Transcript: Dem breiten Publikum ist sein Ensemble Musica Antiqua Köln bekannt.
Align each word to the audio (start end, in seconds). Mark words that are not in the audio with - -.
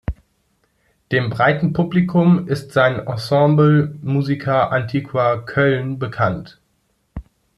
Dem 1.11 1.29
breiten 1.29 1.73
Publikum 1.73 2.47
ist 2.47 2.71
sein 2.71 3.05
Ensemble 3.05 3.99
Musica 4.01 4.69
Antiqua 4.69 5.37
Köln 5.41 5.99
bekannt. 5.99 6.59